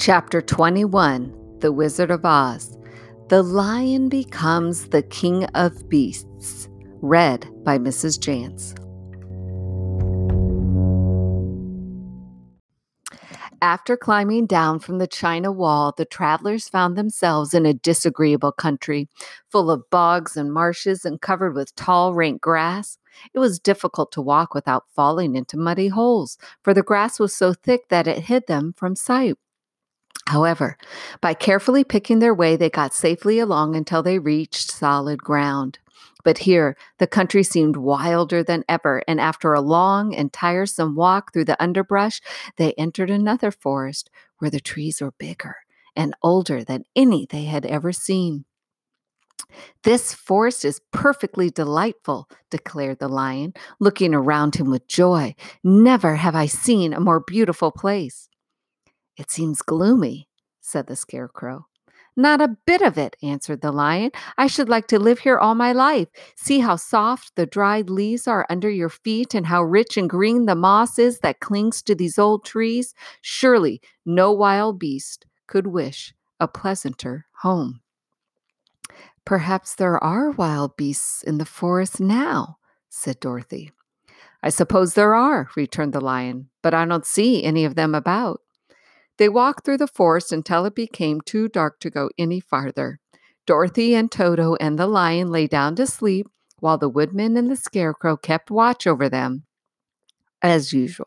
[0.00, 2.78] Chapter 21 The Wizard of Oz
[3.30, 6.68] The Lion Becomes the King of Beasts.
[7.02, 8.16] Read by Mrs.
[8.20, 8.78] Janc.
[13.60, 19.08] After climbing down from the China Wall, the travelers found themselves in a disagreeable country,
[19.50, 22.98] full of bogs and marshes and covered with tall, rank grass.
[23.34, 27.52] It was difficult to walk without falling into muddy holes, for the grass was so
[27.52, 29.34] thick that it hid them from sight.
[30.28, 30.76] However,
[31.22, 35.78] by carefully picking their way, they got safely along until they reached solid ground.
[36.22, 41.32] But here, the country seemed wilder than ever, and after a long and tiresome walk
[41.32, 42.20] through the underbrush,
[42.58, 45.56] they entered another forest where the trees were bigger
[45.96, 48.44] and older than any they had ever seen.
[49.82, 55.34] This forest is perfectly delightful, declared the lion, looking around him with joy.
[55.64, 58.28] Never have I seen a more beautiful place.
[59.18, 60.28] It seems gloomy,
[60.60, 61.66] said the Scarecrow.
[62.16, 64.10] Not a bit of it, answered the lion.
[64.36, 66.08] I should like to live here all my life.
[66.36, 70.46] See how soft the dried leaves are under your feet and how rich and green
[70.46, 72.94] the moss is that clings to these old trees.
[73.20, 77.80] Surely no wild beast could wish a pleasanter home.
[79.24, 83.70] Perhaps there are wild beasts in the forest now, said Dorothy.
[84.42, 88.40] I suppose there are, returned the lion, but I don't see any of them about.
[89.18, 93.00] They walked through the forest until it became too dark to go any farther.
[93.46, 96.28] Dorothy and Toto and the lion lay down to sleep
[96.60, 99.44] while the woodman and the scarecrow kept watch over them,
[100.42, 101.06] as usual.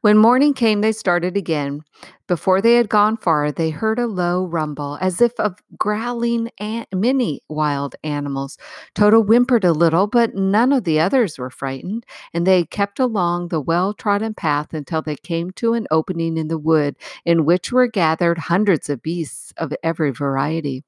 [0.00, 1.82] When morning came, they started again.
[2.26, 6.86] Before they had gone far, they heard a low rumble, as if of growling an-
[6.94, 8.56] many wild animals.
[8.94, 13.48] Toto whimpered a little, but none of the others were frightened, and they kept along
[13.48, 17.72] the well trodden path until they came to an opening in the wood, in which
[17.72, 20.84] were gathered hundreds of beasts of every variety.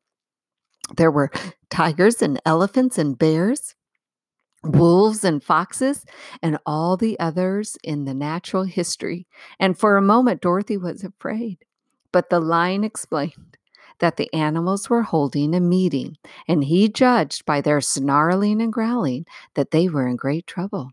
[0.96, 1.30] There were
[1.70, 3.74] tigers and elephants and bears,
[4.66, 6.04] wolves and foxes,
[6.42, 9.26] and all the others in the natural history.
[9.58, 11.58] And for a moment, Dorothy was afraid.
[12.12, 13.56] But the lion explained
[13.98, 16.16] that the animals were holding a meeting,
[16.48, 20.90] and he judged by their snarling and growling that they were in great trouble.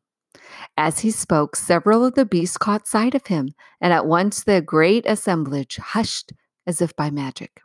[0.78, 4.62] As he spoke, several of the beasts caught sight of him, and at once the
[4.62, 6.33] great assemblage hushed
[6.66, 7.62] as if by magic.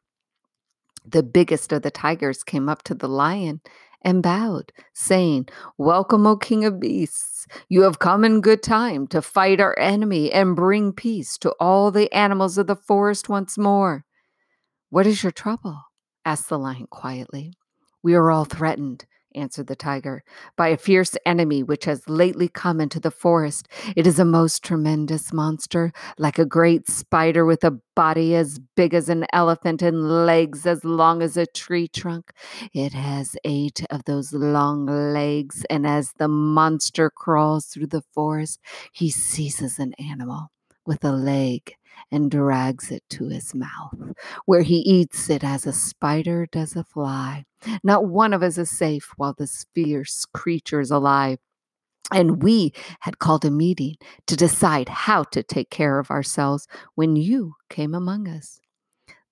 [1.04, 3.60] The biggest of the tigers came up to the lion
[4.03, 7.47] and bowed, saying, Welcome, O King of Beasts.
[7.69, 11.91] You have come in good time to fight our enemy and bring peace to all
[11.91, 14.04] the animals of the forest once more.
[14.91, 15.82] What is your trouble?
[16.25, 17.54] asked the lion quietly.
[18.03, 19.06] We are all threatened,
[19.38, 20.22] answered the tiger,
[20.56, 23.69] by a fierce enemy which has lately come into the forest.
[23.97, 28.94] It is a most tremendous monster, like a great spider with a body as big
[28.94, 32.32] as an elephant and legs as long as a tree trunk.
[32.72, 38.60] It has eight of those long legs, and as the monster crawls through the forest,
[38.93, 40.50] he seizes an animal
[40.84, 41.78] with a leg
[42.10, 44.15] and drags it to his mouth,
[44.47, 47.44] where he eats it as a spider does a fly.
[47.82, 51.38] Not one of us is safe while this fierce creature is alive.
[52.10, 53.97] And we had called a meeting
[54.27, 58.60] to decide how to take care of ourselves when you came among us.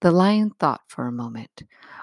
[0.02, 1.62] The lion thought for a moment.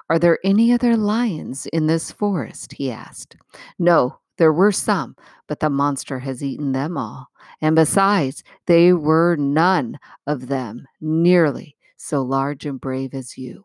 [0.09, 2.73] Are there any other lions in this forest?
[2.73, 3.37] he asked.
[3.77, 5.15] No, there were some,
[5.47, 7.27] but the monster has eaten them all.
[7.61, 13.63] And besides, they were none of them nearly so large and brave as you.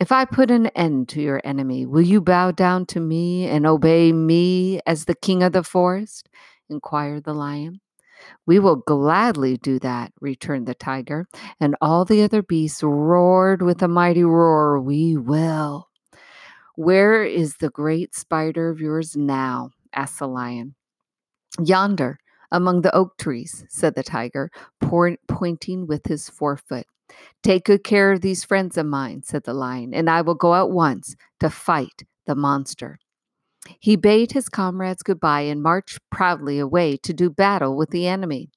[0.00, 3.68] If I put an end to your enemy, will you bow down to me and
[3.68, 6.28] obey me as the king of the forest?
[6.68, 7.80] inquired the lion.
[8.46, 11.28] We will gladly do that, returned the tiger,
[11.60, 15.86] and all the other beasts roared with a mighty roar, We will.
[16.74, 19.70] Where is the great spider of yours now?
[19.94, 20.74] Asked the lion.
[21.58, 22.18] Yonder,
[22.50, 24.50] among the oak trees, said the tiger,
[24.80, 26.86] pointing with his forefoot.
[27.42, 30.54] Take good care of these friends of mine, said the lion, and I will go
[30.54, 32.98] at once to fight the monster.
[33.80, 38.50] He bade his comrades goodbye and marched proudly away to do battle with the enemy.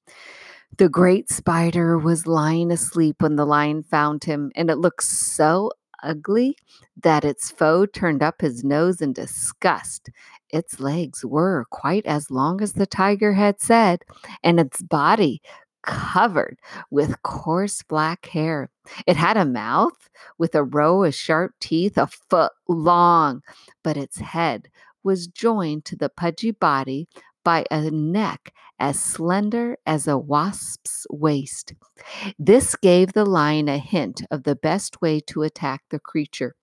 [0.76, 5.70] The great spider was lying asleep when the lion found him, and it looked so
[6.02, 6.56] ugly
[7.02, 10.10] that its foe turned up his nose in disgust.
[10.50, 14.04] Its legs were quite as long as the tiger had said,
[14.42, 15.42] and its body
[15.82, 16.58] covered
[16.90, 18.68] with coarse black hair.
[19.06, 20.08] It had a mouth
[20.38, 23.42] with a row of sharp teeth a foot long,
[23.82, 24.68] but its head
[25.04, 27.08] was joined to the pudgy body
[27.44, 31.74] by a neck as slender as a wasp's waist.
[32.38, 36.54] This gave the lion a hint of the best way to attack the creature.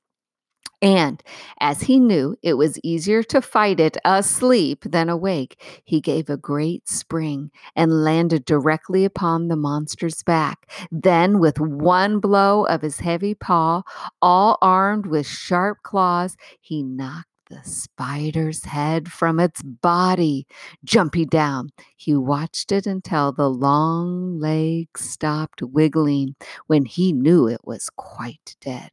[0.82, 1.24] And
[1.60, 6.38] as he knew it was easier to fight it asleep than awake, he gave a
[6.38, 10.70] great spring and landed directly upon the monster's back.
[10.92, 13.84] Then, with one blow of his heavy paw,
[14.22, 20.48] all armed with sharp claws, he knocked the spider's head from its body.
[20.84, 26.36] Jumping down, he watched it until the long legs stopped wiggling
[26.68, 28.92] when he knew it was quite dead.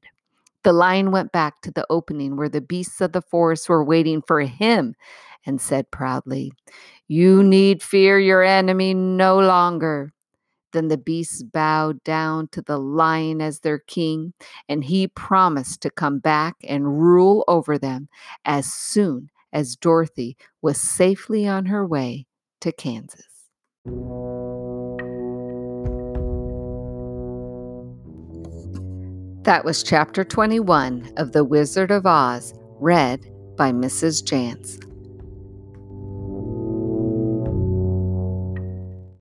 [0.64, 4.22] The lion went back to the opening where the beasts of the forest were waiting
[4.26, 4.94] for him
[5.44, 6.52] and said proudly,
[7.08, 10.12] You need fear your enemy no longer.
[10.72, 14.32] Then the beasts bowed down to the lion as their king,
[14.68, 18.08] and he promised to come back and rule over them
[18.44, 22.26] as soon as Dorothy was safely on her way
[22.62, 23.26] to Kansas.
[29.44, 33.20] That was chapter 21 of The Wizard of Oz, read
[33.56, 34.24] by Mrs.
[34.24, 34.91] Janc.